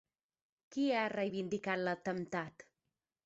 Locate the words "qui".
0.75-0.85